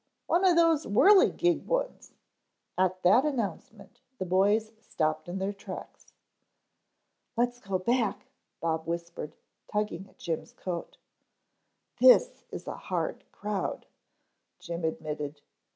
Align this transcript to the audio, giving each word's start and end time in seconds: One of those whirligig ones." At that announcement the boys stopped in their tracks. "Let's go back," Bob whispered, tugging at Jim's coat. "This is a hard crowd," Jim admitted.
One 0.25 0.43
of 0.45 0.55
those 0.55 0.85
whirligig 0.87 1.65
ones." 1.67 2.13
At 2.75 3.03
that 3.03 3.23
announcement 3.23 4.01
the 4.17 4.25
boys 4.25 4.71
stopped 4.79 5.29
in 5.29 5.37
their 5.37 5.53
tracks. 5.53 6.11
"Let's 7.37 7.59
go 7.59 7.77
back," 7.77 8.25
Bob 8.59 8.87
whispered, 8.87 9.35
tugging 9.71 10.07
at 10.09 10.17
Jim's 10.17 10.53
coat. 10.53 10.97
"This 11.99 12.45
is 12.49 12.67
a 12.67 12.77
hard 12.77 13.25
crowd," 13.31 13.85
Jim 14.57 14.83
admitted. 14.85 15.41